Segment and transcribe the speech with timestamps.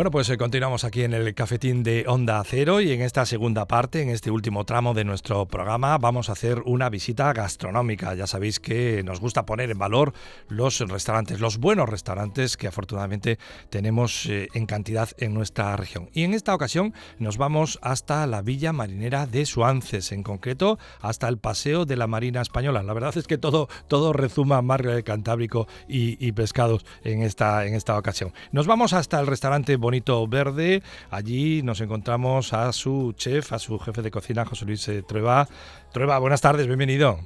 [0.00, 3.66] Bueno, pues eh, continuamos aquí en el cafetín de Onda Cero y en esta segunda
[3.66, 8.14] parte, en este último tramo de nuestro programa, vamos a hacer una visita gastronómica.
[8.14, 10.14] Ya sabéis que nos gusta poner en valor
[10.48, 13.38] los restaurantes, los buenos restaurantes que afortunadamente
[13.68, 16.08] tenemos eh, en cantidad en nuestra región.
[16.14, 21.28] Y en esta ocasión nos vamos hasta la Villa Marinera de Suances, en concreto hasta
[21.28, 22.82] el Paseo de la Marina Española.
[22.82, 27.74] La verdad es que todo, todo rezuma mar Cantábrico y, y pescados en esta, en
[27.74, 28.32] esta ocasión.
[28.50, 30.82] Nos vamos hasta el restaurante Bonito Verde.
[31.10, 35.48] Allí nos encontramos a su chef, a su jefe de cocina, José Luis eh, Trueba.
[35.92, 37.18] Trueba, buenas tardes, bienvenido.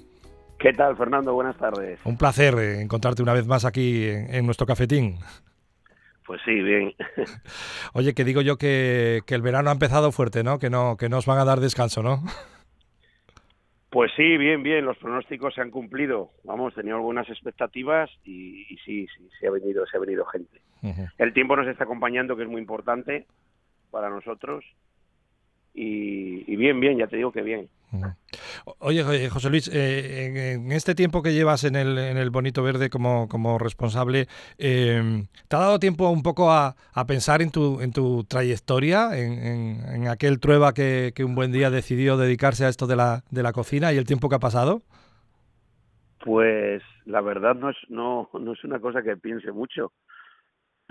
[0.59, 1.35] ¿Qué tal, Fernando?
[1.35, 2.01] Buenas tardes.
[2.07, 5.19] Un placer eh, encontrarte una vez más aquí en, nuestro cafetín.
[6.27, 6.95] Pues sí, bien.
[7.93, 10.59] Oye, que digo yo que, el verano ha empezado fuerte, ¿no?
[10.59, 12.23] Que no, que nos van a dar descanso, ¿no?
[13.91, 14.87] Pues sí, bien, bien.
[14.87, 16.31] Los pronósticos se han cumplido.
[16.45, 20.63] Vamos, teníamos buenas expectativas y, y sí, sí, se ha venido, se ha venido gente.
[21.19, 23.27] El tiempo nos está acompañando, que es muy importante
[23.91, 24.65] para nosotros.
[25.77, 27.69] Y, bien, bien, ya te digo que bien.
[28.79, 32.91] Oye, José Luis, eh, en, este tiempo que llevas en el, en el Bonito Verde
[32.91, 34.27] como, como responsable,
[34.59, 36.75] em, ¿te ha dado tiempo un poco a,
[37.07, 42.17] pensar en tu, en tu trayectoria, en, aquel trueba que, que, un buen día decidió
[42.17, 44.83] dedicarse a esto de la, de la cocina y el tiempo que ha pasado?
[46.25, 49.93] Pues la verdad no es, no, no es una cosa que piense mucho.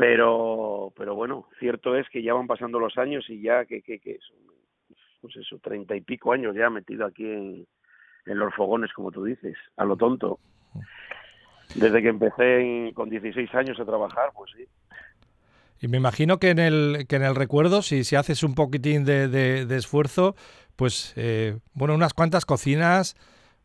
[0.04, 4.00] Pero, pero bueno, cierto es que ya van pasando los años y ya que, que,
[4.00, 4.38] que son,
[5.22, 7.66] pues eso, treinta y pico años ya metido aquí en,
[8.26, 10.40] en los fogones, como tú dices, a lo tonto.
[11.76, 14.66] Desde que empecé con 16 años a trabajar, pues sí.
[15.80, 19.06] Y me imagino que en el, que en el recuerdo, si, si haces un poquitín
[19.06, 20.36] de, de, esfuerzo,
[20.76, 23.16] pues, eh, bueno, unas cuantas cocinas,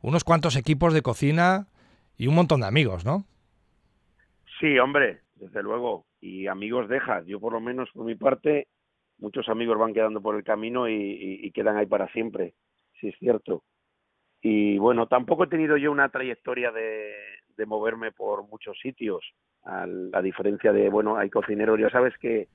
[0.02, 1.66] unos cuantos equipos de cocina
[2.16, 3.24] y un montón de amigos, ¿no?
[4.60, 7.26] Sí, hombre, desde luego y amigos dejas.
[7.26, 8.68] Yo por lo menos por mi parte,
[9.18, 12.54] muchos amigos van quedando por el camino y, quedan ahí para siempre,
[13.00, 13.62] si es cierto.
[14.40, 17.12] Y bueno, tampoco he tenido yo una trayectoria de,
[17.56, 19.24] de moverme por muchos sitios,
[19.64, 22.48] a la diferencia de, bueno, hay cocineros, ya sabes que,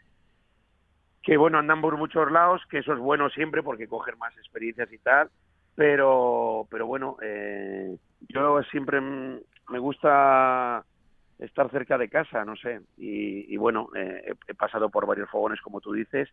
[1.21, 4.91] que bueno, andan por muchos lados, que eso es bueno siempre porque cogen más experiencias
[4.91, 5.29] y tal,
[5.75, 7.97] pero, pero bueno, eh,
[8.29, 10.85] yo siempre me gusta
[11.43, 12.81] estar cerca de casa, no sé.
[12.97, 16.29] Y, bueno, eh, he, pasado por varios fogones, como tú dices,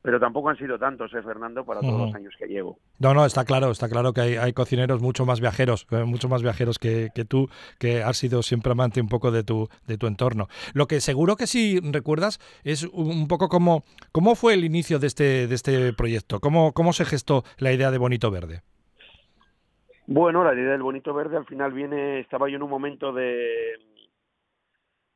[0.00, 2.78] pero tampoco han sido tantos, ¿eh, Fernando, para todos los años que llevo.
[2.98, 6.42] No, no, está claro, está claro que hay, cocineros mucho más viajeros, eh, mucho más
[6.42, 10.48] viajeros que, tú, que has sido siempre amante un poco de tu, de tu entorno.
[10.74, 15.06] Lo que seguro que sí recuerdas es un poco cómo, cómo fue el inicio de
[15.06, 18.62] este, de este proyecto, cómo, cómo se gestó la idea de Bonito Verde.
[20.08, 23.78] Bueno, la idea del Bonito Verde al final viene, estaba yo en un momento de,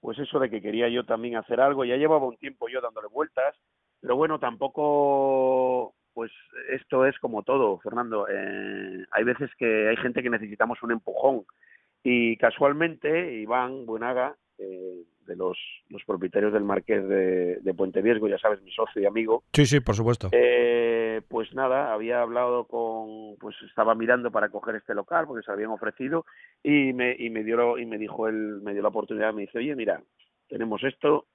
[0.01, 3.09] pues eso de que quería yo también hacer algo, ya llevaba un tiempo yo dándole
[3.09, 3.57] vueltas,
[4.01, 6.31] pero bueno, tampoco, pues
[6.71, 11.45] esto es como todo, Fernando, eh, hay veces que hay gente que necesitamos un empujón.
[12.03, 18.39] Y casualmente Iván Buenaga, eh, de los, los propietarios del Marqués de, Puente Viesgo, ya
[18.39, 19.45] sabes, mi socio y amigo.
[19.53, 20.29] Sí, sí, por supuesto.
[20.33, 25.53] Eh, pues nada, había hablado con, pues estaba mirando para coger este local porque se
[25.53, 26.25] habían ofrecido
[26.63, 29.59] y me, y me dio, y me dijo él, me dio la oportunidad, me dice,
[29.59, 30.03] oye, mira,
[30.49, 31.27] tenemos esto,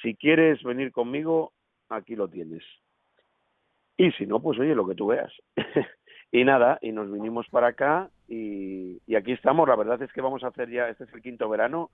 [0.00, 1.52] si quieres venir conmigo,
[1.88, 2.62] aquí lo tienes.
[3.96, 5.32] Y si no, pues oye, lo que tú veas.
[6.32, 9.68] y nada, y nos vinimos para acá y, y aquí estamos.
[9.68, 11.90] La verdad es que vamos a hacer ya, este es el quinto verano,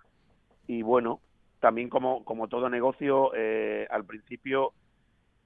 [0.68, 1.20] y bueno,
[1.58, 4.74] también como, como todo negocio, eh, al principio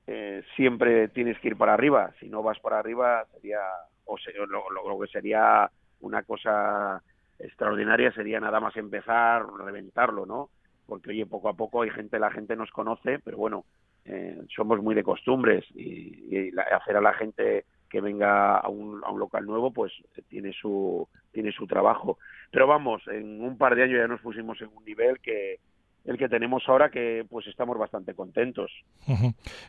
[0.06, 2.12] eh, siempre tienes que ir para arriba.
[2.21, 3.60] Si no vas para arriba, sería,
[4.05, 4.16] o
[4.47, 7.03] lo, que sería una cosa
[7.38, 10.50] extraordinaria sería nada más empezar, reventarlo, ¿no?
[10.87, 13.65] Porque, oye, poco a poco hay gente, la gente nos conoce, pero bueno,
[14.04, 19.10] eh, somos muy de costumbres y, hacer a la gente que venga a un, a
[19.10, 19.92] un local nuevo, pues
[20.26, 22.18] tiene su, tiene su trabajo.
[22.50, 25.59] Pero vamos, en un par de años ya nos pusimos en un nivel que
[26.06, 28.72] el que tenemos ahora que pues estamos bastante contentos.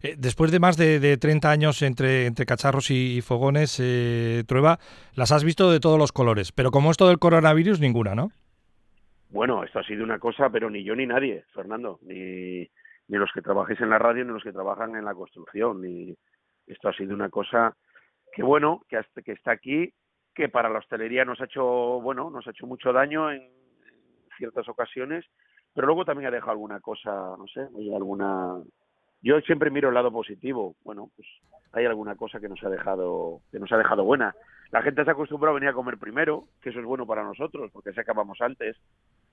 [0.04, 4.80] Eh, después de más de, de, 30 años entre, entre cacharros y, fogones, eh, Trueba,
[5.16, 8.32] las has visto de todos los colores, pero como esto del coronavirus, ninguna, ¿no?
[9.32, 12.70] Bueno, esto ha sido una cosa, pero ni yo ni nadie, Fernando, ni,
[13.08, 16.16] ni los que trabajáis en la radio, ni los que trabajan en la construcción, ni
[16.68, 17.76] esto ha sido una cosa
[18.34, 19.94] que bueno, que, hasta, que está aquí
[20.34, 21.64] que para la hostelería nos ha hecho,
[22.02, 23.48] bueno, nos ha hecho mucho daño en,
[24.38, 25.24] ciertas ocasiones,
[25.76, 27.62] pero luego también ha dejado alguna cosa, no sé,
[27.96, 28.56] alguna
[29.22, 30.76] yo siempre miro el lado positivo.
[30.84, 31.28] Bueno, pues
[31.72, 34.36] hay alguna cosa que nos ha dejado que nos ha dejado buena.
[34.72, 37.24] La gente se ha acostumbrado a venir a comer primero, que eso es bueno para
[37.24, 38.76] nosotros, porque se acabamos antes,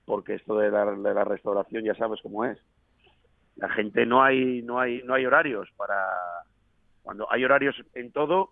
[0.05, 2.58] porque esto de la, de la restauración ya sabes cómo es.
[3.56, 5.96] la gente no hay no hay no hay horarios para
[7.03, 8.50] cuando hay horarios en todo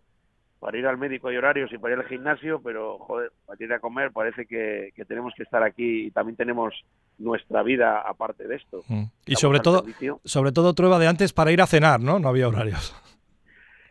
[0.58, 3.72] para ir al médico hay horarios y para ir al gimnasio pero joder para ir
[3.72, 6.74] a comer parece que, tenemos que estar aquí y también tenemos
[7.18, 8.82] nuestra vida aparte de esto.
[8.88, 9.04] Mm.
[9.26, 9.84] y sobre todo
[10.24, 12.94] sobre todo prueba de antes para ir a cenar no no había horarios.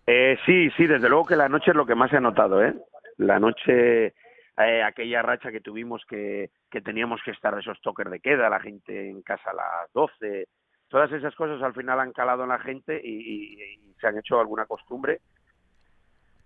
[0.05, 2.63] Eh, sí sí desde luego que la noche es lo que más se ha notado
[2.63, 2.73] eh
[3.17, 4.13] la noche
[4.59, 8.59] eh, aquella racha que tuvimos que, que teníamos que estar esos toques de queda, la
[8.59, 10.47] gente en casa a las 12,
[10.87, 13.57] todas esas cosas al final han calado en la gente y,
[13.99, 15.21] se han hecho alguna costumbre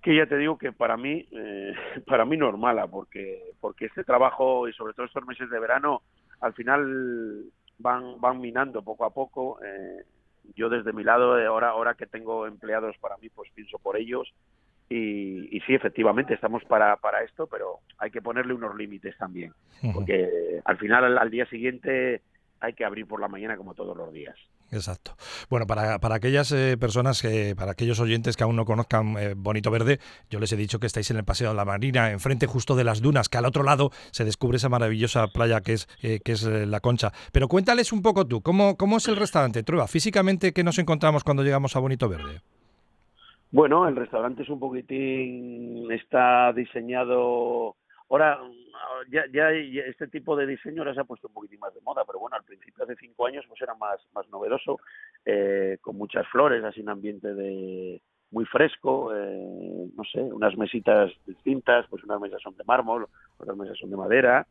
[0.02, 1.74] que ya te digo que para mí eh,
[2.08, 6.02] para mí normala porque porque este trabajo y sobre todo estos meses de verano
[6.40, 7.46] al final
[7.78, 10.04] van van minando poco a poco eh,
[10.56, 14.34] yo desde mi lado ahora ahora que tengo empleados para mí pues pienso por ellos
[14.94, 19.54] y, sí, efectivamente, estamos para, para esto, pero hay que ponerle unos límites también,
[19.94, 22.22] porque al final, al, día siguiente,
[22.60, 24.36] hay que abrir por la mañana como todos los días.
[24.72, 25.16] Exacto.
[25.50, 29.34] Bueno, para, para aquellas eh, personas, que, para aquellos oyentes que aún no conozcan eh,
[29.36, 32.48] Bonito Verde, yo les he dicho que estáis en el Paseo de la Marina, enfrente
[32.48, 35.90] justo de las dunas, que al otro lado se descubre esa maravillosa playa que es,
[36.02, 37.12] eh, que es La Concha.
[37.34, 39.88] Pero cuéntales un poco tú, ¿cómo, cómo es el restaurante, Trueba?
[39.88, 42.42] Físicamente, ¿qué nos encontramos cuando llegamos a Bonito Verde?
[43.52, 47.76] Bueno, el restaurante es un poquitín, está diseñado,
[48.10, 48.40] ahora
[49.10, 52.04] ya, ya este tipo de diseño ahora se ha puesto un poquitín más de moda,
[52.06, 54.80] pero bueno, al principio hace cinco años pues era más, más novedoso,
[55.26, 58.02] eh, con muchas flores, así un ambiente de
[58.32, 63.08] muy fresco, eh, no sé, unas mesitas distintas, pues unas mesas son de mármol,
[63.38, 64.48] otras mesas son de madera,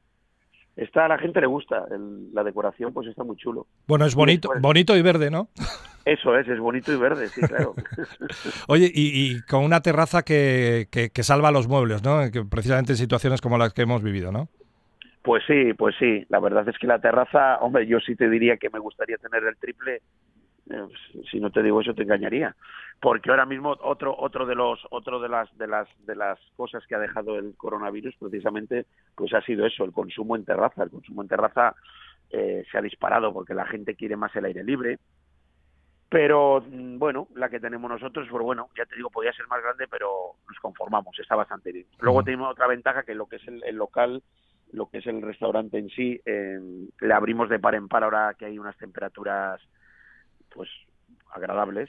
[0.80, 1.84] está a la gente le gusta,
[2.32, 3.66] la decoración pues está muy chulo.
[3.86, 5.48] Bueno, es bonito, bonito y verde, ¿no?
[6.04, 7.74] Eso es, es bonito y verde, sí, claro.
[8.68, 12.30] Oye, y, con una terraza que, que, salva los muebles, ¿no?
[12.32, 14.48] Que precisamente en situaciones como las que hemos vivido, ¿no?
[15.22, 16.24] Pues sí, pues sí.
[16.30, 19.44] La verdad es que la terraza, hombre, yo sí te diría que me gustaría tener
[19.44, 20.00] el triple.
[20.70, 20.86] Eh,
[21.30, 22.56] si no te digo eso, te engañaría.
[23.00, 26.86] Porque ahora mismo otro otro de los otro de las de las de las cosas
[26.86, 30.82] que ha dejado el coronavirus precisamente, pues ha sido eso, el consumo en terraza.
[30.82, 31.74] El consumo en terraza
[32.30, 34.98] eh, se ha disparado porque la gente quiere más el aire libre
[36.10, 39.62] pero mm, bueno, la que tenemos nosotros, pues bueno, ya te digo, podía ser más
[39.62, 41.86] grande, pero nos conformamos, está bastante bien.
[42.00, 44.22] Luego tenemos otra ventaja que lo que es el, local,
[44.72, 48.34] lo que es el restaurante en sí, em, le abrimos de par en par ahora
[48.36, 49.60] que hay unas temperaturas
[50.52, 50.68] pues
[51.30, 51.88] agradables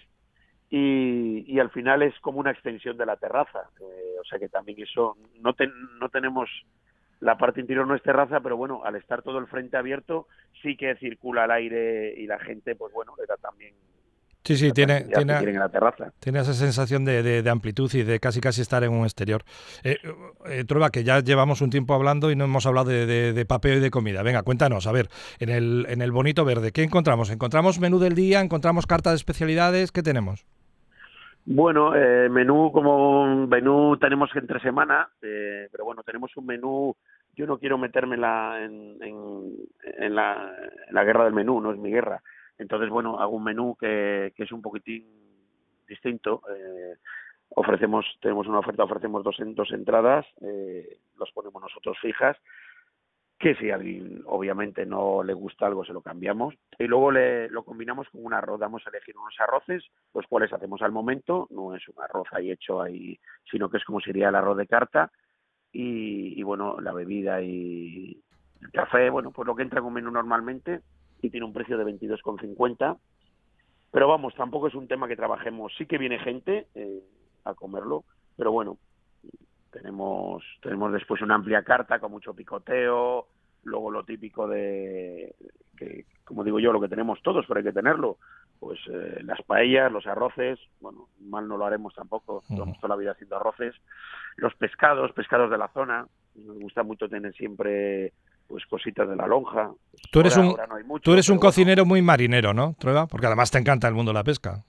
[0.72, 4.50] y, y al final es como una extensión de la terraza, eh, o sea que
[4.50, 5.54] también eso no
[6.00, 6.50] no tenemos
[7.20, 10.28] la parte interior no es terraza, pero bueno, al estar todo el frente abierto
[10.64, 13.76] sí que circula el aire y la gente, pues bueno, le da también
[14.44, 15.40] Sí, sí, tiene, tiene,
[16.20, 19.44] tiene esa sensación de, amplitud y de casi casi estar en un exterior.
[19.84, 19.98] Eh,
[20.48, 23.80] eh, Trueba, que ya llevamos un tiempo hablando y no hemos hablado de, papel y
[23.82, 24.24] de comida.
[24.24, 25.10] Venga, cuéntanos, a ver,
[25.40, 27.30] en el, en el Bonito Verde, ¿qué encontramos?
[27.30, 28.42] ¿Encontramos menú del día?
[28.42, 29.92] ¿Encontramos carta de especialidades?
[29.92, 30.44] ¿Qué tenemos?
[31.54, 36.96] Bueno, eh, menú como menú tenemos entre semana, eh, pero bueno, tenemos un menú,
[37.36, 41.92] yo no quiero meterme en la, en, en la guerra del menú, no es mi
[41.92, 42.22] guerra
[42.62, 45.04] entonces, bueno, hago un menú que, que es un poquitín
[45.88, 46.44] distinto.
[46.56, 46.96] Eh,
[47.50, 52.38] ofrecemos, tenemos una oferta, ofrecemos dos, dos entradas, eh, los ponemos nosotros fijas,
[53.42, 57.50] que si a alguien obviamente no le gusta algo se lo cambiamos y luego le,
[57.50, 59.84] lo combinamos con un arroz, damos a elegir unos arroces,
[60.14, 63.20] los cuales hacemos al momento, no es un arroz ahí hecho ahí,
[63.50, 65.12] sino que es como sería el arroz de carta
[65.74, 68.22] y, bueno, la bebida y
[68.62, 70.82] el café, bueno, pues lo que entra en un menú normalmente
[71.22, 72.98] y tiene un precio de 22,50.
[73.92, 75.74] Pero vamos, tampoco es un tema que trabajemos.
[75.78, 77.04] Sí que viene gente eh,
[77.46, 78.04] a comerlo,
[78.38, 78.78] pero bueno,
[79.72, 83.28] tenemos tenemos después una amplia carta con mucho picoteo,
[83.64, 85.36] luego lo típico de
[85.78, 88.18] que como digo yo lo que tenemos todos pero hay que tenerlo
[88.60, 92.96] pues eh, las paellas los arroces bueno mal no lo haremos tampoco uh toda la
[92.96, 93.76] vida haciendo arroces
[94.38, 98.14] los pescados pescados de la zona nos gusta mucho tener siempre
[98.52, 99.72] pues cositas de la lonja.
[100.12, 100.56] tú eres un,
[101.02, 103.08] tú eres un cocinero muy marinero, ¿no, Trueba?
[103.08, 104.64] Porque además te encanta el mundo de la pesca.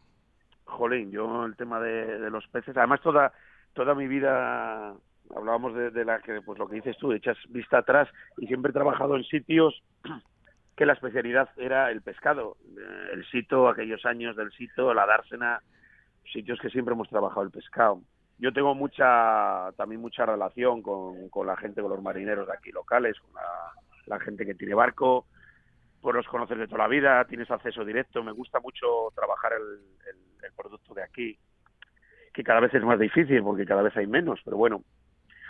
[0.64, 3.32] Jolín, yo el tema de, los peces, además toda
[3.74, 4.94] toda mi vida
[5.34, 8.72] hablábamos de, la que pues lo que dices tú, echas vista atrás y siempre he
[8.74, 9.82] trabajado en sitios
[10.76, 15.62] que la especialidad era el pescado, eh, el sito, aquellos años del sito, la dársena,
[16.32, 18.00] sitios que siempre hemos trabajado el pescado.
[18.38, 23.16] Yo tengo mucha, también mucha relación con, la gente, con los marineros de aquí locales,
[23.20, 23.30] con
[24.06, 25.26] la, gente que tiene barco,
[26.00, 29.78] pues los conoces de toda la vida, tienes acceso directo, me gusta mucho trabajar el,
[30.42, 31.38] el, producto de aquí,
[32.32, 34.82] que cada vez es más difícil porque cada vez hay menos, pero bueno.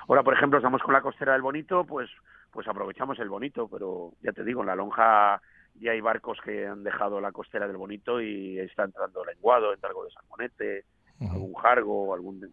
[0.09, 2.11] Ahora, por ejemplo, estamos con la costera del Bonito, pues
[2.51, 5.41] pues aprovechamos el Bonito, pero ya te digo, en la lonja
[5.81, 9.89] ya hay barcos que han dejado la costera del Bonito y está entrando lenguado, entra
[9.89, 10.85] algo de salmonete,
[11.21, 12.53] algún jargo, algún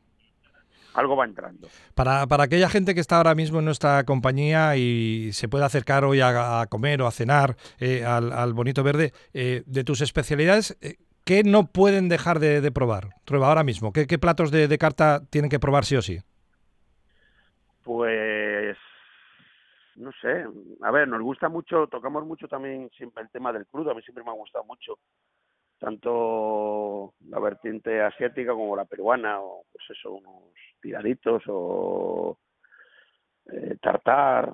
[0.94, 1.68] algo va entrando.
[1.94, 6.04] Para, para aquella gente que está ahora mismo en nuestra compañía y se puede acercar
[6.04, 10.96] hoy a, comer o a cenar eh, al, Bonito Verde, eh, de tus especialidades, eh,
[11.30, 13.10] ¿qué no pueden dejar de, probar?
[13.24, 16.18] Prueba ahora mismo, ¿qué, platos de, carta tienen que probar sí o sí?
[17.84, 18.76] Pues
[19.98, 20.44] no sé,
[20.82, 24.02] a ver, nos gusta mucho, tocamos mucho también siempre el tema del crudo, a mí
[24.02, 24.98] siempre me ha gustado mucho,
[25.78, 30.46] tanto la vertiente asiática como la peruana, o pues eso, unos
[30.82, 32.40] tiraditos o
[33.52, 34.52] eh, tartar,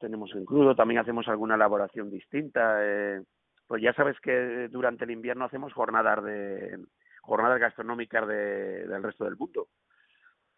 [0.00, 3.22] tenemos en crudo, también hacemos alguna elaboración distinta, eh,
[3.66, 6.78] pues ya sabes que durante el invierno hacemos jornadas de
[7.22, 9.68] jornadas gastronómicas de, del resto del mundo.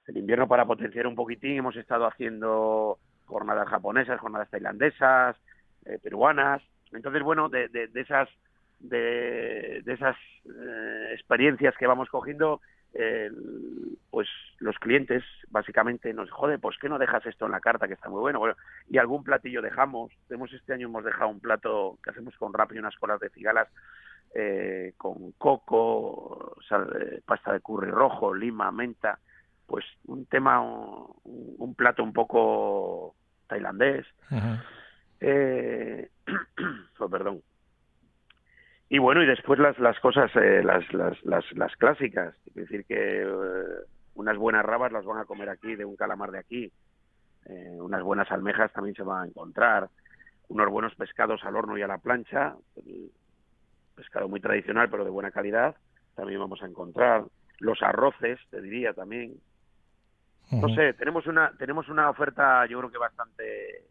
[0.07, 5.37] El invierno para potenciar un poquitín hemos estado haciendo jornadas japonesas, jornadas tailandesas,
[5.85, 6.63] eh, peruanas.
[6.93, 8.29] Entonces, bueno, de, de, de esas
[8.81, 12.61] de, de esas eh, experiencias que vamos cogiendo,
[14.11, 14.29] pues
[14.59, 18.09] los clientes básicamente nos jode, pues ¿qué no dejas esto en la carta que está
[18.09, 18.39] muy bueno?
[18.39, 18.57] bueno
[18.89, 20.11] y algún platillo dejamos.
[20.27, 23.31] Tenemos este año hemos dejado un plato que hacemos con rap y unas colas de
[23.31, 23.69] cigalas
[24.35, 26.57] eh, con coco,
[27.25, 29.19] pasta de curry rojo, lima, menta,
[29.67, 33.15] pues un tema, un, plato un poco
[33.47, 34.07] tailandés.
[35.21, 36.11] Eh,
[36.99, 37.43] oh, perdón.
[38.91, 42.35] Y bueno, y después las, las cosas, eh, las, las, las, las, clásicas.
[42.47, 43.27] Es decir, que eh,
[44.15, 46.73] unas buenas rabas las van a comer aquí, de un calamar de aquí.
[47.47, 49.91] Eh, unas buenas almejas también se van a encontrar.
[50.49, 52.55] Unos buenos pescados al horno y a la plancha.
[53.95, 55.77] Pescado muy tradicional, pero de buena calidad.
[56.15, 57.25] También vamos a encontrar.
[57.59, 59.35] Los arroces, te diría también.
[60.51, 63.83] No sé, tenemos una, tenemos una oferta, yo creo que bastante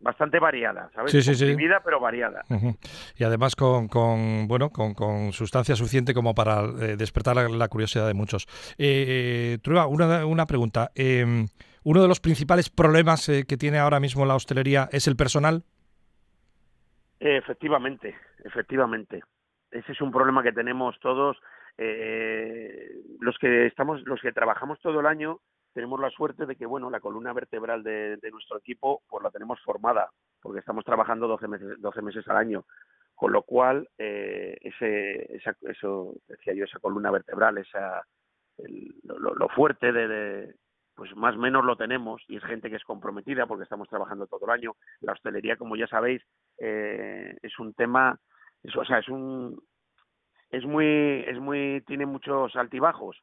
[0.00, 1.10] bastante variada, ¿sabes?
[1.10, 1.56] Sí, sí, sí.
[1.84, 2.42] pero variada.
[3.16, 8.06] Y además con, con bueno, con, con, sustancia suficiente como para eh, despertar la, curiosidad
[8.06, 8.46] de muchos.
[8.78, 10.90] Eh, Trueba, una, una pregunta.
[10.94, 11.46] Em,
[11.84, 15.62] ¿Uno de los principales problemas eh, que tiene ahora mismo la hostelería es el personal?
[17.20, 19.22] Efectivamente, efectivamente.
[19.70, 21.36] Ese es un problema que tenemos todos.
[23.20, 25.40] los que estamos, los que trabajamos todo el año,
[25.78, 29.60] tenemos la suerte de que, bueno, la columna vertebral de, nuestro equipo, pues la tenemos
[29.60, 30.10] formada,
[30.42, 32.64] porque estamos trabajando 12 meses, 12 meses al año,
[33.14, 38.02] con lo cual, eh, ese, esa, eso, decía yo, esa columna vertebral, esa,
[39.04, 40.52] lo, fuerte de,
[40.96, 44.26] pues más o menos lo tenemos y es gente que es comprometida porque estamos trabajando
[44.26, 44.72] todo el año.
[44.98, 46.24] La hostelería, como ya sabéis,
[46.58, 48.18] eh, es un tema,
[48.76, 49.62] o sea, es un,
[50.50, 53.16] es muy, es muy, tiene muchos altibajos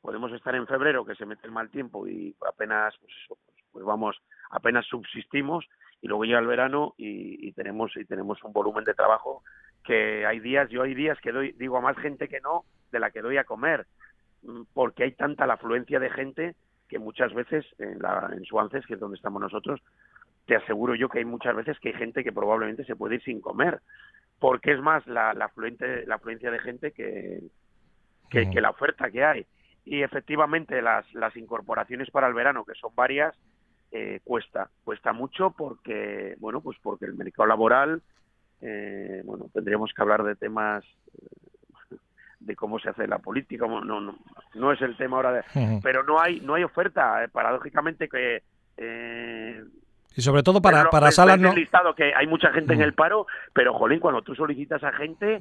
[0.00, 3.58] podemos estar en febrero que se mete el mal tiempo y apenas pues, eso, pues,
[3.72, 4.16] pues vamos
[4.50, 5.66] apenas subsistimos
[6.00, 9.42] y luego llega el verano y, tenemos y tenemos un volumen de trabajo
[9.84, 13.00] que hay días yo hay días que doy digo a más gente que no de
[13.00, 13.86] la que doy a comer
[14.42, 16.54] mm, porque hay tanta la afluencia de gente
[16.88, 19.80] que muchas veces en, la, en Suances que es donde estamos nosotros
[20.46, 23.22] te aseguro yo que hay muchas veces que hay gente que probablemente se puede ir
[23.22, 23.80] sin comer
[24.38, 27.40] porque es más la, la afluente la afluencia de gente que,
[28.30, 29.46] que la oferta que hay
[29.86, 33.34] y efectivamente las, las incorporaciones para el verano, que son varias,
[33.92, 38.02] eh, cuesta, cuesta mucho porque, bueno, pues porque el mercado laboral,
[38.60, 41.96] eh, bueno, tendríamos que hablar de temas eh,
[42.40, 44.18] de cómo se hace la política, no, no,
[44.54, 48.42] no es el tema ahora, de, pero no hay, no hay oferta, paradójicamente que
[50.16, 51.54] y sobre todo para, para salas no...
[51.54, 55.38] listado que hay mucha gente en el paro, pero jolín, cuando tú solicitas a gente,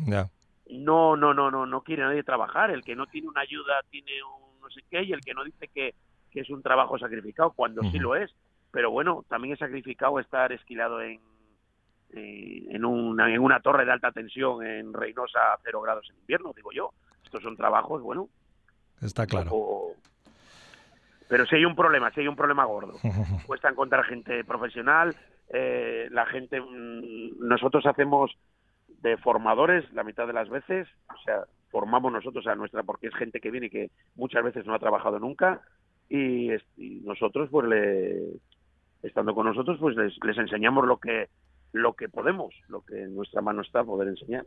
[0.70, 2.72] no, no, no, no, no quiere nadie trabajar.
[2.72, 5.44] El que no tiene una ayuda tiene un no sé qué y el que no
[5.44, 5.94] dice que,
[6.32, 8.34] que es un trabajo sacrificado, cuando sí lo es.
[8.72, 11.22] Pero bueno, también es sacrificado estar esquilado en,
[12.12, 16.52] en, una, en una torre de alta tensión en Reynosa a cero grados en invierno,
[16.56, 16.92] digo yo.
[17.24, 18.28] Estos son trabajos, bueno.
[19.02, 19.52] Está claro.
[21.28, 22.94] Pero si hay un problema, si hay un problema gordo.
[23.46, 25.16] Cuesta encontrar gente profesional,
[25.50, 28.32] eh, la gente, mm, nosotros hacemos
[29.06, 33.16] de formadores la mitad de las veces, o sea, formamos nosotros a nuestra, porque es
[33.16, 35.62] gente que viene y que muchas veces no ha trabajado nunca,
[36.10, 36.50] y,
[37.04, 38.40] nosotros, pues, le,
[39.04, 41.30] estando con nosotros, pues les, les enseñamos lo que,
[41.72, 44.46] lo que podemos, lo que en nuestra mano está poder enseñar.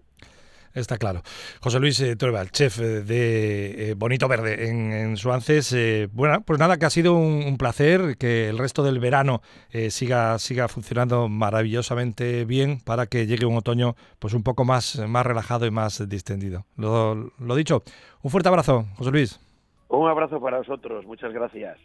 [0.74, 1.22] Está claro.
[1.60, 5.72] José Luis eh, el chef eh, de eh, Bonito Verde en, en Suances.
[5.72, 9.42] Eh, bueno, pues nada, que ha sido un, placer que el resto del verano
[9.90, 15.26] siga, siga funcionando maravillosamente bien para que llegue un otoño pues un poco más, más
[15.26, 16.64] relajado y más distendido.
[16.76, 17.82] Lo, lo dicho,
[18.22, 19.40] un fuerte abrazo, José Luis.
[19.88, 21.78] Un abrazo para vosotros, muchas gracias.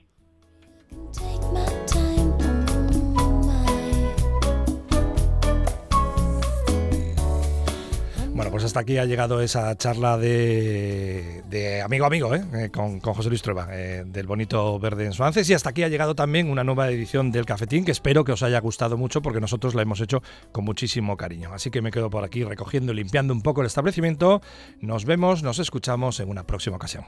[8.36, 12.44] Pues hasta aquí ha llegado esa charla de, amigo a amigo ¿eh?
[12.54, 15.50] eh con, José Luis Trueba, eh, del bonito verde en Suances.
[15.50, 18.44] Y hasta aquí ha llegado también una nueva edición del Cafetín que espero que os
[18.44, 20.22] haya gustado mucho porque nosotros la hemos hecho
[20.52, 21.52] con muchísimo cariño.
[21.54, 24.42] Así que me quedo por aquí recogiendo y limpiando un poco el establecimiento.
[24.80, 27.06] Nos vemos, nos escuchamos en una próxima ocasión.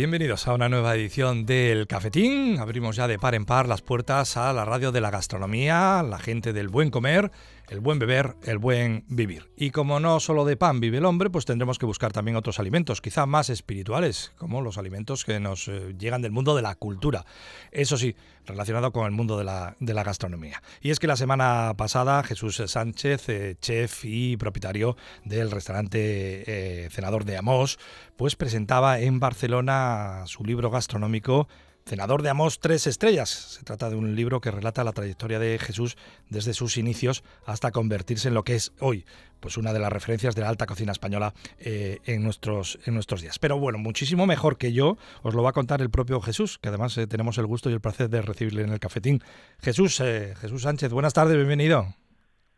[0.00, 2.58] Bienvenidos a una nueva edición del Cafetín.
[2.58, 6.18] Abrimos ya de par en par las puertas a la radio de la gastronomía, la
[6.18, 7.30] gente del buen comer
[7.70, 9.48] el buen beber, el buen vivir.
[9.56, 12.58] Y como no solo de pan vive el hombre, pues tendremos que buscar también otros
[12.58, 16.74] alimentos, quizá más espirituales, como los alimentos que nos eh, llegan del mundo de la
[16.74, 17.24] cultura.
[17.70, 20.60] Eso sí, relacionado con el mundo de la, gastronomía.
[20.80, 26.90] Y es que la semana pasada Jesús Sánchez, eh, chef y propietario del restaurante eh,
[26.90, 27.78] Cenador de Amos,
[28.16, 31.46] pues presentaba en Barcelona su libro gastronómico
[31.90, 33.30] Cenador de Amos Tres Estrellas.
[33.30, 35.96] Se trata de un libro que relata la trayectoria de Jesús
[36.28, 39.04] desde sus inicios hasta convertirse en lo que es hoy,
[39.40, 43.22] pues una de las referencias de la alta cocina española eh, en, nuestros, en nuestros
[43.22, 43.40] días.
[43.40, 46.68] Pero bueno, muchísimo mejor que yo os lo va a contar el propio Jesús, que
[46.68, 49.20] además eh, tenemos el gusto y el placer de recibirle en el cafetín.
[49.58, 51.92] Jesús, eh, Jesús Sánchez, buenas tardes, bienvenido.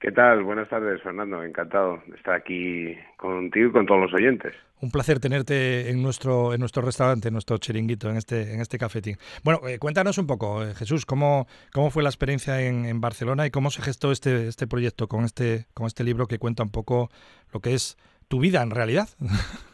[0.02, 0.42] ¿Qué tal?
[0.42, 1.44] Buenas tardes, Fernando.
[1.44, 4.52] Encantado de estar aquí contigo y con todos los oyentes.
[4.80, 8.78] Un placer tenerte en nuestro en nuestro restaurante, en nuestro chiringuito, en este en este
[8.78, 9.14] cafetín.
[9.44, 13.52] Bueno, eh, cuéntanos un poco, eh, Jesús, cómo cómo fue la experiencia en, Barcelona y
[13.52, 17.09] cómo se gestó este este proyecto con este con este libro que cuenta un poco
[17.54, 19.06] lo que es tu vida en realidad.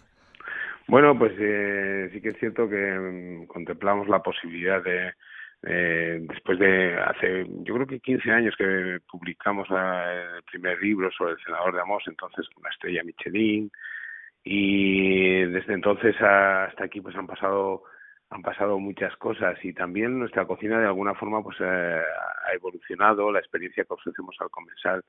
[0.90, 5.12] Bueno, pues eh, sí que es cierto que mm, contemplamos la posibilidad de
[5.62, 11.32] eh, después de hace, yo creo que 15 años que publicamos el primer libro sobre
[11.32, 13.70] el senador de Amos, entonces una estrella Michelin,
[14.44, 17.82] y desde entonces hasta aquí pues han pasado
[18.30, 23.32] han pasado muchas cosas y también nuestra cocina de alguna forma pues eh, ha evolucionado,
[23.32, 25.02] la experiencia que ofrecemos al comensal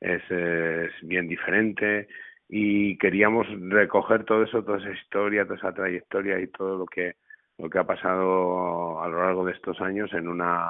[0.00, 2.08] es, es bien diferente
[2.48, 7.14] y queríamos recoger todo eso, toda esa historia, toda esa trayectoria y todo lo que
[7.58, 10.66] lo que ha pasado a lo largo de estos años en una,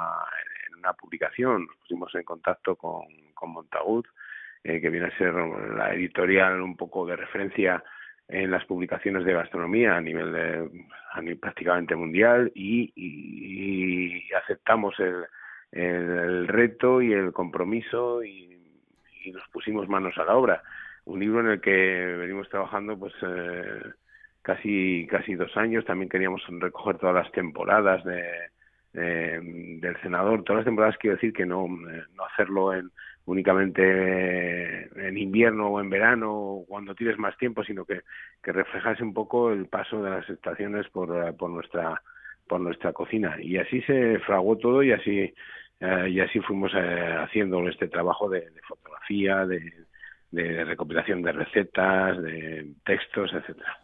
[0.67, 1.65] en una publicación.
[1.65, 4.05] Nos pusimos en contacto con, con Montagut,
[4.63, 7.83] eh, que viene a ser la editorial un poco de referencia
[8.27, 10.69] en las publicaciones de gastronomía a nivel, de,
[11.11, 15.25] a nivel prácticamente mundial y, y, aceptamos el,
[15.71, 18.57] el, reto y el compromiso y,
[19.23, 20.63] y, nos pusimos manos a la obra.
[21.05, 23.81] Un libro en el que venimos trabajando pues eh,
[24.45, 25.85] casi casi dos años.
[25.85, 28.21] También queríamos recoger todas las temporadas de,
[28.93, 30.43] del senador.
[30.43, 32.91] Todas las temporadas quiero decir que no, no hacerlo en
[33.25, 38.01] únicamente en invierno o en verano o cuando tienes más tiempo, sino que,
[38.43, 42.01] que reflejase un poco el paso de las estaciones por, por nuestra
[42.47, 45.33] por nuestra cocina y así se fraguó todo y así
[45.79, 49.84] eh, y así fuimos eh, haciendo este trabajo de fotografía, de,
[50.35, 53.79] de recopilación de recetas, de textos, etcétera.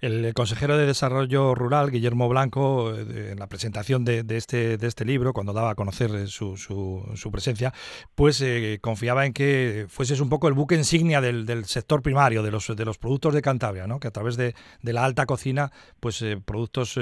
[0.00, 5.04] El consejero de Desarrollo Rural, Guillermo Blanco, eh, en la presentación de, este, de este
[5.04, 7.74] libro, cuando daba a conocer eh, su, su, presencia,
[8.14, 12.50] pues eh, confiaba en que fueses un poco el buque insignia del, sector primario, de
[12.50, 14.00] los, de los productos de Cantabria, ¿no?
[14.00, 15.70] que a través de, de la alta cocina,
[16.00, 16.98] pues productos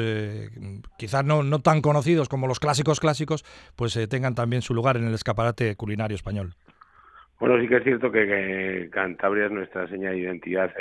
[0.98, 3.44] quizás no, no tan conocidos como los clásicos clásicos,
[3.76, 6.56] pues tengan también su lugar en el escaparate culinario español.
[7.42, 10.72] Bueno, sí que es cierto que, Cantabria es nuestra seña de identidad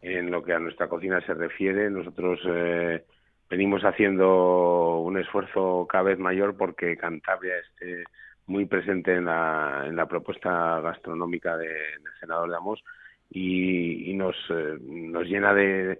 [0.00, 1.90] en, lo que a nuestra cocina se refiere.
[1.90, 3.02] Nosotros eh,
[3.50, 8.04] venimos haciendo un esfuerzo cada vez mayor porque Cantabria esté
[8.46, 12.84] muy presente en la, en la propuesta gastronómica de, del senador de Amos
[13.28, 15.98] y, nos, eh, nos llena de,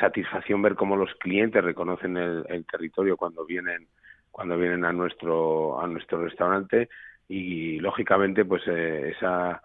[0.00, 3.86] satisfacción ver cómo los clientes reconocen el, el territorio cuando vienen
[4.32, 6.88] cuando vienen a nuestro a nuestro restaurante
[7.28, 9.62] y lógicamente pues eh, esa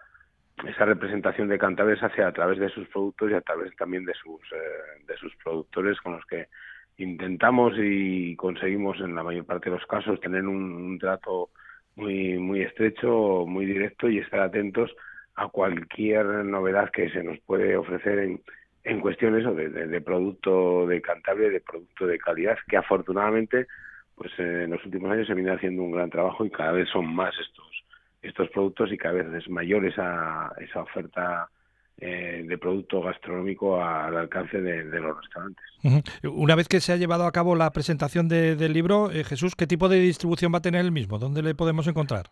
[0.66, 4.04] esa representación de Cantabria se hace a través de sus productos y a través también
[4.04, 6.48] de sus eh, de sus productores con los que
[6.98, 11.50] intentamos y conseguimos en la mayor parte de los casos tener un, trato
[11.96, 14.94] muy muy estrecho muy directo y estar atentos
[15.34, 18.42] a cualquier novedad que se nos puede ofrecer en,
[18.84, 23.66] en cuestiones de, de, de producto de Cantabria de producto de calidad que afortunadamente
[24.20, 26.86] pues eh, en los últimos años se viene haciendo un gran trabajo y cada vez
[26.90, 27.66] son más estos
[28.20, 31.48] estos productos y cada vez es mayor esa, esa oferta
[31.96, 35.64] eh, de producto gastronómico al alcance de, los restaurantes.
[36.24, 39.66] Una vez que se ha llevado a cabo la presentación del libro, eh, Jesús, ¿qué
[39.66, 41.18] tipo de distribución va a tener el mismo?
[41.18, 42.26] ¿Dónde le podemos encontrar?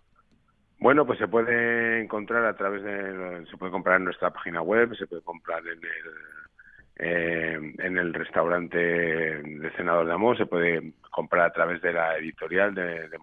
[0.81, 4.95] Bueno, pues se puede encontrar a través de, se puede comprar en nuestra página web,
[4.95, 5.81] se puede comprar en el
[6.99, 12.17] eh, en el restaurante de Senador de Amor, se puede comprar a través de la
[12.19, 13.19] editorial de, de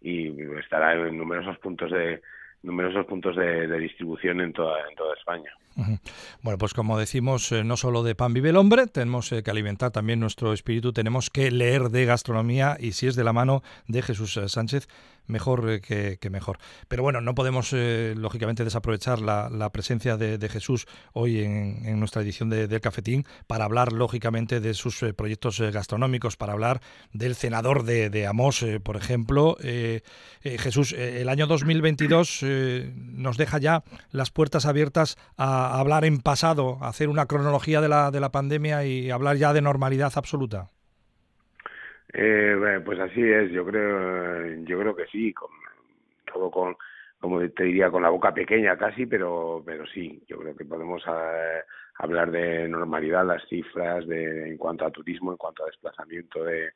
[0.00, 2.22] y estará en numerosos puntos de
[2.62, 5.50] numerosos puntos de, distribución en toda en toda España.
[6.42, 9.50] Bueno, pues como decimos, eh, no solo de pan vive el hombre, tenemos eh, que
[9.50, 13.62] alimentar también nuestro espíritu, tenemos que leer de gastronomía y si es de la mano
[13.88, 14.88] de Jesús Sánchez,
[15.26, 16.58] mejor que, mejor.
[16.88, 22.80] Pero bueno, no podemos lógicamente desaprovechar la, presencia de, Jesús hoy en, nuestra edición del
[22.80, 26.80] Cafetín para hablar lógicamente de sus proyectos gastronómicos, para hablar
[27.12, 29.56] del cenador de, de Amos, por ejemplo.
[30.42, 32.44] Jesús, el año 2022
[32.94, 38.10] nos deja ya las puertas abiertas a hablar en pasado, hacer una cronología de la,
[38.10, 40.70] de la pandemia y hablar ya de normalidad absoluta?
[42.12, 45.50] Eh, pues así es, yo creo, yo creo que sí, con,
[46.30, 46.76] todo con,
[47.18, 51.02] como te diría, con la boca pequeña casi, pero, pero sí, yo creo que podemos
[51.06, 51.62] eh,
[51.98, 56.72] hablar de normalidad, las cifras de, en cuanto a turismo, en cuanto a desplazamiento de,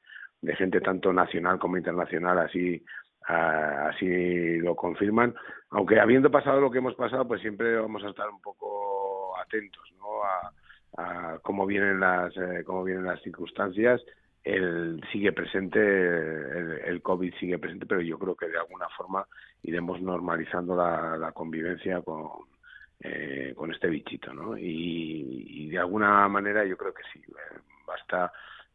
[0.57, 2.83] gente tanto nacional como internacional, así
[3.27, 5.35] así lo confirman.
[5.71, 9.83] Aunque habiendo pasado lo que hemos pasado, pues siempre vamos a estar un poco atentos
[9.99, 10.23] ¿no?
[10.23, 14.01] a, a cómo vienen las eh, cómo vienen las circunstancias.
[14.47, 19.27] El sigue presente, el, el, COVID sigue presente, pero yo creo que de alguna forma
[19.65, 22.45] iremos normalizando la, convivencia con,
[23.01, 24.57] eh, con este bichito, ¿no?
[24.57, 28.31] Y, de alguna manera yo creo que sí, eh, basta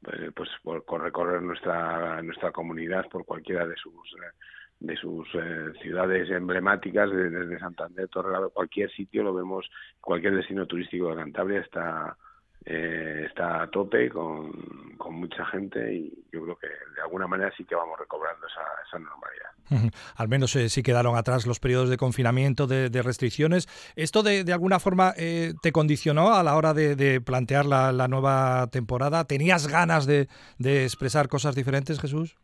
[0.08, 4.32] eh, pues por, recorrer nuestra nuestra comunidad por cualquiera de sus eh,
[4.80, 11.10] de sus eh, ciudades emblemáticas desde Santander Torrelavega cualquier sitio lo vemos cualquier destino turístico
[11.10, 12.18] de Cantabria está
[12.66, 14.52] eh, está a tope con,
[14.98, 18.62] con, mucha gente y yo creo que de alguna manera sí que vamos recobrando esa,
[18.88, 19.92] esa normalidad.
[20.16, 23.68] Al menos eh, sí quedaron atrás los periodos de confinamiento, de, de restricciones.
[23.96, 27.92] ¿Esto de, de alguna forma eh, te condicionó a la hora de, de plantear la,
[27.92, 29.26] la, nueva temporada?
[29.26, 30.28] ¿Tenías ganas de,
[30.60, 32.38] de expresar cosas diferentes, Jesús?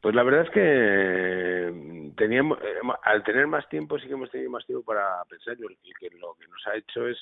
[0.00, 4.50] Pues la verdad es que teníamos, eh, al tener más tiempo sí que hemos tenido
[4.50, 5.62] más tiempo para pensar y
[6.18, 7.18] lo que nos ha hecho es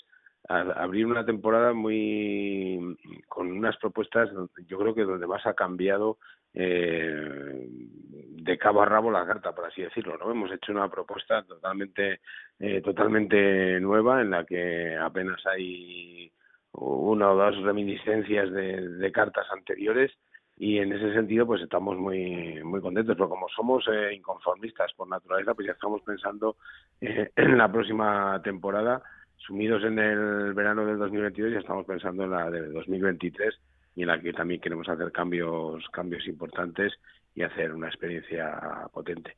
[0.48, 2.96] abrir una temporada muy
[3.28, 4.30] con unas propuestas
[4.66, 6.18] yo creo que donde más ha cambiado
[6.54, 11.42] eh, de cabo a rabo la carta por así decirlo no hemos hecho una propuesta
[11.42, 12.20] totalmente
[12.60, 16.30] eh, totalmente nueva en la que apenas hay
[16.72, 20.12] una o dos reminiscencias de, de cartas anteriores
[20.58, 23.14] y en ese sentido pues estamos muy muy contentos.
[23.16, 26.56] Pero como somos eh, inconformistas por naturaleza pues ya estamos pensando
[27.00, 29.02] eh, en la próxima temporada
[29.46, 33.54] sumidos en el verano del 2022 ya estamos pensando en la de 2023
[33.94, 36.92] y en la que también queremos hacer cambios cambios importantes
[37.34, 38.58] y hacer una experiencia
[38.92, 39.36] potente.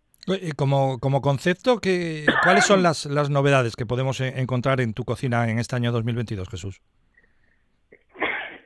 [0.57, 5.05] Como, como concepto, ¿qué, ¿cuáles son las, las novedades que podemos e, encontrar en tu
[5.05, 6.83] cocina en este año 2022, Jesús?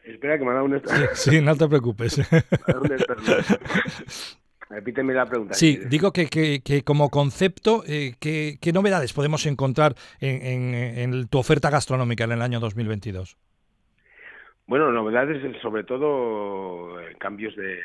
[0.04, 0.82] Espera que me ha dado un...
[1.14, 2.20] Sí, no te preocupes.
[4.72, 5.52] Repíteme la pregunta.
[5.52, 10.74] Sí, digo que, que, que, como concepto, eh, ¿qué, ¿qué, novedades podemos encontrar en, en,
[10.74, 13.36] en, tu oferta gastronómica en el año 2022?
[14.66, 17.80] Bueno, novedades sobre todo eh, cambios de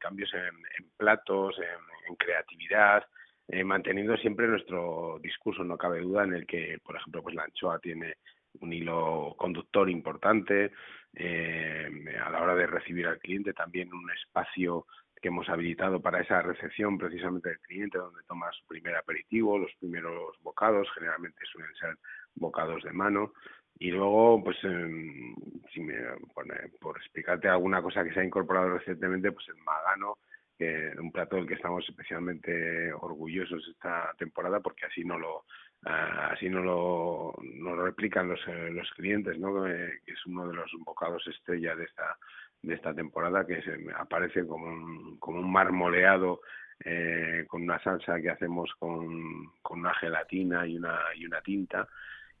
[0.00, 3.04] cambios en, en platos, en, creatividad,
[3.48, 7.44] eh, manteniendo siempre nuestro discurso, no cabe duda, en el que, por ejemplo, pues la
[7.44, 8.16] anchoa tiene
[8.60, 10.72] un hilo conductor importante
[11.14, 11.88] eh,
[12.22, 14.86] a la hora de recibir al cliente, también un espacio
[15.22, 19.72] que hemos habilitado para esa recepción precisamente del cliente, donde toma su primer aperitivo, los
[19.78, 21.96] primeros bocados, generalmente suelen ser
[22.34, 23.32] bocados de mano,
[23.78, 25.34] y luego, pues, eh,
[25.72, 25.94] si me,
[26.34, 26.46] por,
[26.80, 30.18] por, explicarte alguna cosa que se ha incorporado recientemente, pues el magano,
[30.58, 35.38] que un plato del que estamos especialmente orgullosos esta temporada, porque así no lo
[35.86, 39.64] uh, así no lo, no lo replican los, eh, los clientes, ¿no?
[39.64, 42.16] Que es uno de los bocados estrella de esta
[42.62, 46.40] de esta temporada que se aparece como un, como un marmoleado
[46.84, 51.88] eh, con una salsa que hacemos con, con una gelatina y una y una tinta.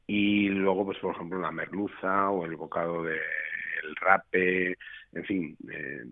[0.06, 3.20] Y luego pues por ejemplo la merluza o el bocado de
[3.82, 4.78] el rape
[5.12, 6.04] en fin eh,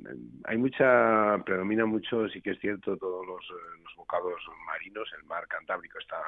[0.44, 3.46] hay mucha predomina mucho sí que es cierto todos los,
[3.84, 6.20] los bocados marinos el mar cantábrico está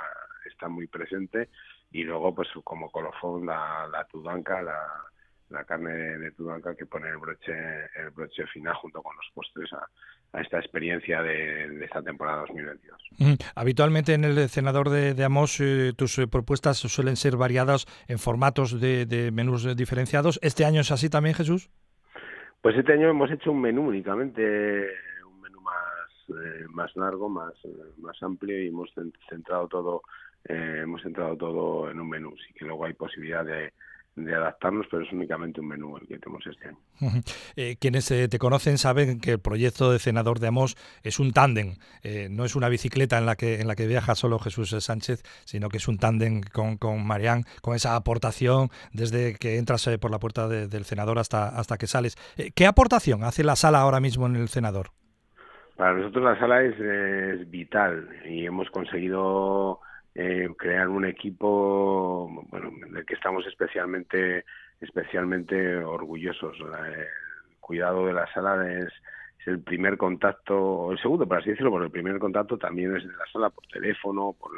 [0.45, 1.49] está muy presente.
[1.91, 4.79] Y luego pues como colofón la, la tudanca la
[5.53, 7.53] la carne de Tudanca que pone el broche,
[7.97, 9.87] el broche final junto con los postres a,
[10.33, 13.01] a esta experiencia de, de, esta temporada 2022.
[13.19, 13.35] Mm.
[13.55, 18.19] Habitualmente en el cenador de, de Amos eh, tus eh, propuestas suelen ser variadas en
[18.19, 20.39] formatos de, de, menús diferenciados.
[20.43, 21.71] ¿Este año es así también, Jesús?
[22.63, 24.89] Pues este año hemos hecho un menú únicamente,
[25.27, 25.83] un menú más
[26.71, 27.53] más largo, más,
[27.99, 28.91] más amplio y hemos
[29.29, 30.03] centrado todo
[30.45, 32.35] hemos centrado todo en un menú.
[32.47, 33.73] Sí que luego hay posibilidad de,
[34.15, 36.79] de adaptarnos, pero es únicamente un menú el que tenemos este año.
[37.57, 41.33] Eh, quienes eh, te conocen saben que el proyecto de Senador de Amos es un
[41.33, 44.71] tándem, eh, no es una bicicleta en la que en la que viaja solo Jesús
[44.71, 49.89] Sánchez, sino que es un tándem con, con Marián, con esa aportación desde que entras
[50.01, 52.17] por la puerta del senador hasta, hasta que sales.
[52.55, 54.89] ¿Qué aportación hace la sala ahora mismo en el senador?
[55.77, 59.81] Para nosotros la sala es vital y hemos conseguido
[60.15, 64.45] eh, crear un equipo bueno del que estamos especialmente
[64.81, 66.57] especialmente orgullosos.
[66.59, 68.93] El cuidado de la sala es,
[69.47, 73.03] el primer contacto o el segundo por así decirlo porque el primer contacto también es
[73.03, 74.53] de la sala por teléfono por,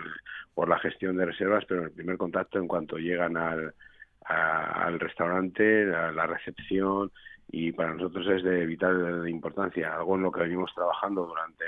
[0.53, 3.73] por la gestión de reservas pero el primer contacto en cuanto llegan al
[4.27, 7.11] al restaurante a la recepción
[7.51, 9.95] y para nosotros es de vital importancia.
[9.95, 11.65] Algo en lo que venimos trabajando durante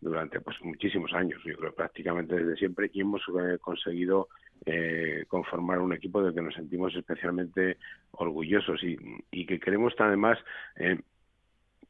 [0.00, 4.28] durante pues muchísimos años, yo creo prácticamente desde siempre, y hemos eh, conseguido
[4.66, 7.78] eh, conformar un equipo del que nos sentimos especialmente
[8.12, 8.98] orgullosos y,
[9.30, 10.38] y que queremos además
[10.76, 11.00] eh,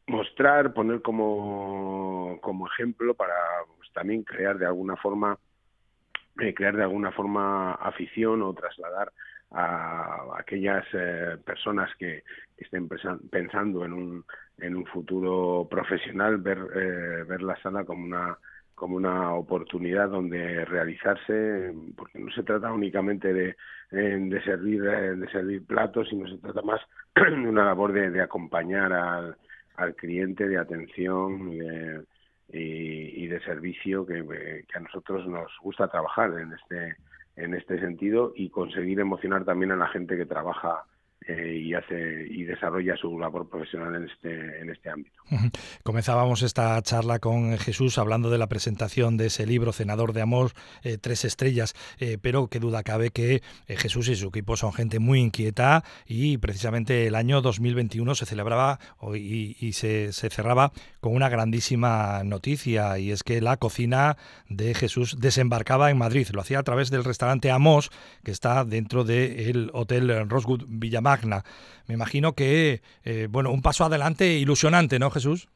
[0.06, 3.34] mostrar, poner como, como ejemplo para
[3.76, 5.38] pues, también crear de alguna forma
[6.40, 9.12] eh, crear de alguna forma afición o trasladar
[9.50, 12.22] a aquellas eh, personas que,
[12.56, 14.24] estén pensando en un,
[14.60, 18.38] en un futuro profesional, ver, eh, ver la sala como una
[18.74, 23.54] como una oportunidad donde realizarse, porque no se trata únicamente de,
[23.90, 26.80] de servir de servir platos, sino se trata más
[27.14, 29.36] de una labor de, de acompañar al,
[29.76, 31.60] al cliente, de atención y,
[32.52, 34.24] y, de servicio que,
[34.66, 36.96] que a nosotros nos gusta trabajar en este
[37.36, 40.84] en este sentido y conseguir emocionar también a la gente que trabaja
[41.28, 45.20] eh, y hace y desarrolla su labor profesional en este en este ámbito.
[45.82, 50.52] Comenzábamos esta charla con Jesús hablando de la presentación de ese libro Cenador de Amor
[50.82, 54.98] eh, tres estrellas, eh, pero qué duda cabe que Jesús y su equipo son gente
[54.98, 58.78] muy inquieta y precisamente el año 2021 se celebraba
[59.14, 64.16] y, y se, se, cerraba con una grandísima noticia y es que la cocina
[64.48, 67.90] de Jesús desembarcaba en Madrid, lo hacía a través del restaurante Amos
[68.24, 71.42] que está dentro del Hotel Rosewood Villamar Magna.
[71.88, 75.48] Me imagino que, eh, bueno, un paso adelante ilusionante, ¿no, Jesús?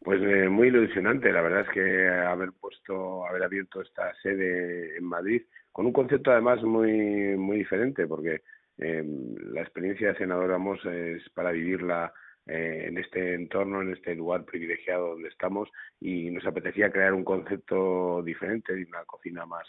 [0.00, 1.30] Pues eh, muy ilusionante.
[1.30, 6.32] La verdad es que haber puesto, haber abierto esta sede en Madrid con un concepto
[6.32, 8.42] además muy muy diferente, porque
[8.78, 9.04] eh,
[9.52, 12.12] la experiencia de senador Amos es para vivirla
[12.48, 15.68] en este entorno, en este lugar privilegiado donde estamos
[16.00, 19.66] y nos apetecía crear un concepto diferente, de una cocina más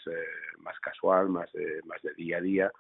[0.59, 1.49] más casual, más
[1.85, 2.71] más de día a día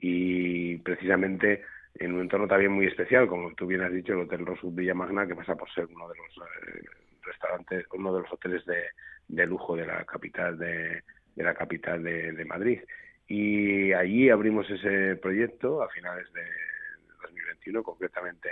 [0.00, 1.62] y precisamente
[1.94, 4.94] en un entorno también muy especial, como tú bien has dicho, el Hotel Rosut Villa
[4.94, 6.84] Magna, que pasa por ser uno de los eh,
[7.22, 8.84] restaurantes, uno de los hoteles de,
[9.28, 11.02] de lujo de la capital de,
[11.34, 12.80] de la capital de, de, Madrid.
[13.26, 16.42] Y allí abrimos ese proyecto a finales de
[17.22, 18.48] 2021, concretamente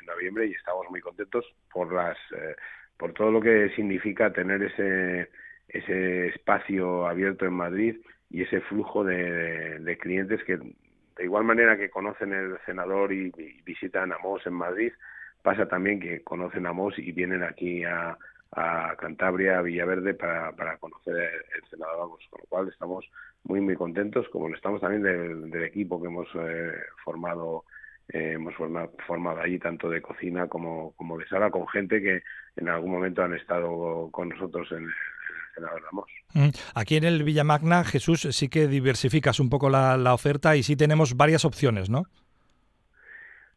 [0.00, 2.54] en noviembre, y estamos muy contentos por las eh,
[2.96, 5.30] por todo lo que significa tener ese
[5.68, 7.96] ese espacio abierto en Madrid
[8.28, 10.58] y ese flujo de, de clientes que
[11.20, 13.30] de igual manera que conocen el senador y,
[13.62, 14.90] visitan a Mos en Madrid,
[15.42, 18.16] pasa también que conocen a Mos y vienen aquí a,
[18.52, 23.04] a Cantabria, a Villaverde, para, para conocer el, senador, con lo cual estamos
[23.44, 26.72] muy, muy contentos, como lo estamos también del, equipo que hemos eh,
[27.04, 27.64] formado
[28.08, 32.22] eh, hemos formado, formado allí tanto de cocina como, como de sala con gente que
[32.56, 34.88] en algún momento han estado con nosotros en,
[36.34, 36.48] Mm.
[36.74, 40.76] Aquí en el Villa Magna, Jesús, sí que diversificas un poco la, oferta y sí
[40.76, 42.04] tenemos varias opciones, ¿no?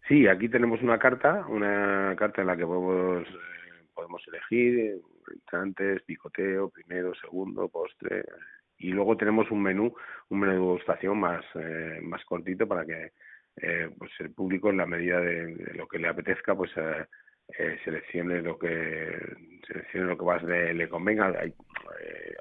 [0.07, 6.01] Sí, aquí tenemos una carta, una carta en la que podemos, eh, podemos elegir entrantes,
[6.03, 8.25] picoteo, primero, segundo, postre,
[8.77, 9.95] y luego tenemos un menú,
[10.29, 13.13] un menú de degustación más, eh, más cortito para que
[13.57, 17.05] eh, pues el público en la medida de, lo que le apetezca pues eh,
[17.49, 19.17] eh, seleccione lo que
[19.67, 21.29] seleccione lo que más le, convenga.
[21.43, 21.53] Eh,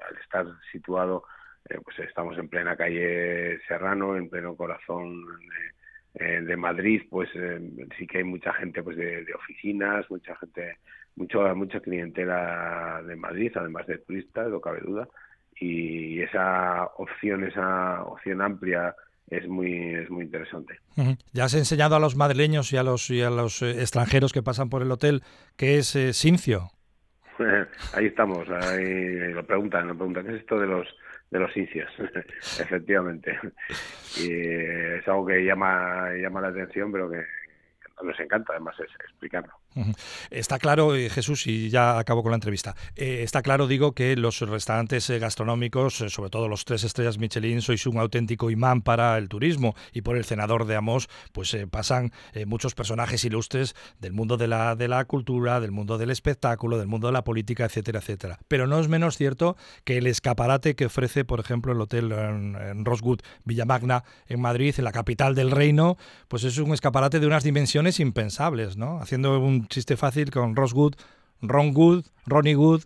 [0.09, 1.23] al estar situado
[1.69, 5.23] eh, pues estamos en plena calle Serrano en pleno corazón
[6.13, 7.29] de, de Madrid pues
[7.97, 10.77] sí que hay mucha gente pues de, de, oficinas mucha gente
[11.15, 15.07] mucho mucha clientela de Madrid además de turistas no cabe duda.
[15.55, 18.95] Y esa opción esa opción amplia
[19.27, 20.79] es muy es muy interesante.
[21.31, 24.43] Ya has enseñado a los madrileños y a los y a los eh, extranjeros que
[24.43, 25.23] pasan por el hotel
[25.57, 26.71] qué es eh, Sincio.
[27.93, 30.87] ahí estamos, ahí lo preguntan, lo preguntan, ¿qué es esto de los
[31.31, 31.89] de los incios?
[32.59, 33.37] Efectivamente.
[34.17, 37.25] Y es algo que llama llama la atención, pero que,
[38.03, 39.53] nos encanta además es explicarlo.
[40.29, 44.15] Está claro, eh, Jesús, y ya acabo con la entrevista, eh, está claro, digo, que
[44.15, 49.17] los restaurantes eh, gastronómicos, sobre todo los tres estrellas Michelin, sois un auténtico imán para
[49.17, 52.11] el turismo y por el cenador de Amos, pues pasan
[52.45, 56.87] muchos personajes ilustres del mundo de la, de la cultura, del mundo del espectáculo, del
[56.87, 58.39] mundo de la política, etcétera, etcétera.
[58.47, 62.55] Pero no es menos cierto que el escaparate que ofrece, por ejemplo, el hotel en,
[62.55, 67.27] en Rosewood Villamagna en Madrid, en la capital del reino, pues es un escaparate de
[67.27, 68.99] unas dimensiones impensables, ¿no?
[68.99, 70.95] Haciendo un chiste fácil con Ross Good,
[71.41, 72.83] Ron Good, Ronnie Good,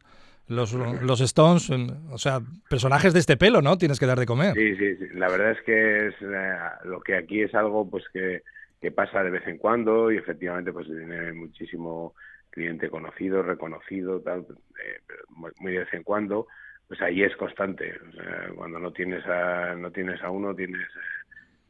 [0.47, 3.77] los, los Stones, o sea, personajes de este pelo, ¿no?
[3.77, 4.53] Tienes que dar de comer.
[4.53, 8.43] Sí, sí, la verdad es que es eh, lo que aquí es algo pues que,
[8.81, 12.13] que pasa de vez en cuando y efectivamente pues tiene muchísimo
[12.49, 14.45] cliente conocido, reconocido, tal,
[14.83, 14.99] eh,
[15.59, 16.47] muy de vez en cuando,
[16.87, 17.93] pues ahí es constante.
[18.09, 20.87] O sea, cuando no tienes a no tienes a uno, tienes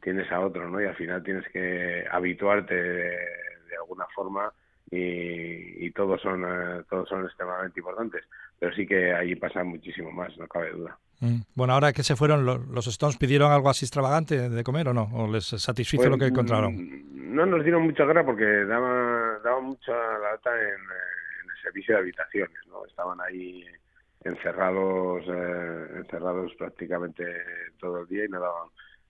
[0.00, 0.80] tienes a otro, ¿no?
[0.80, 4.52] Y al final tienes que habituarte de alguna forma
[4.90, 8.24] y, todos son eh, todos son extremadamente importantes.
[8.58, 10.96] Pero sí que allí pasa muchísimo más no cabe duda.
[11.20, 11.40] Mm.
[11.56, 15.08] bueno ahora que se fueron los, Stones pidieron algo así extravagante de comer o no
[15.14, 19.40] o les satisfizo pues, lo que encontraron mm, no nos dieron mucha guerra porque daba
[19.42, 23.64] daba mucha lata en, en, el servicio de habitaciones no estaban ahí
[24.22, 27.24] encerrados eh, encerrados prácticamente
[27.80, 28.68] todo el día y no daban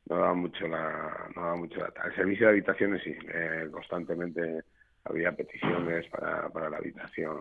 [0.08, 4.62] no daban mucho la no daban mucho lata el servicio de habitaciones sí eh, constantemente
[5.08, 7.38] había peticiones para, para la habitación.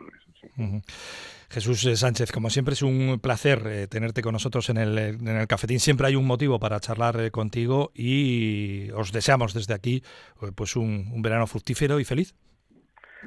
[1.49, 5.27] Jesús eh, Sánchez, como siempre es un placer eh, tenerte con nosotros en el, en
[5.27, 5.80] el cafetín.
[5.80, 10.03] Siempre hay un motivo para charlar eh, contigo y os deseamos desde aquí
[10.56, 12.36] pues un, un verano fructífero y feliz.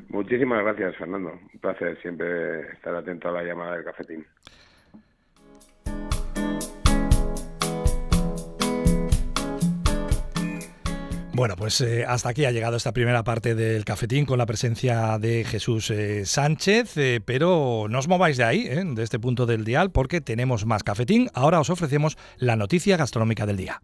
[0.08, 1.32] Muchísimas gracias, Fernando.
[1.52, 4.26] Un placer siempre estar atento a la llamada del cafetín.
[11.32, 15.16] Bueno, pues eh, hasta aquí ha llegado esta primera parte del cafetín con la presencia
[15.18, 19.64] de Jesús eh, Sánchez, eh, pero no os mováis de ahí, de este punto del
[19.64, 21.30] dial, porque tenemos más cafetín.
[21.32, 23.80] Ahora os ofrecemos la noticia gastronómica del día.